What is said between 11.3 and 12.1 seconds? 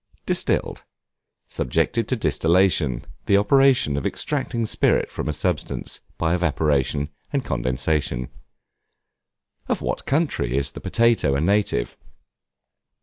a native?